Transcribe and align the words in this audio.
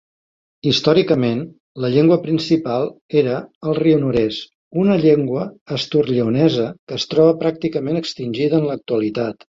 Històricament 0.69 1.43
la 1.83 1.91
llengua 1.95 2.17
principal 2.23 2.87
era 3.21 3.35
el 3.73 3.77
rionorés, 3.81 4.39
una 4.85 4.97
llengua 5.05 5.45
asturlleonesa 5.77 6.67
que 6.89 6.99
es 7.03 7.07
troba 7.13 7.39
pràcticament 7.45 8.01
extingida 8.05 8.61
en 8.63 8.71
l'actualitat. 8.73 9.47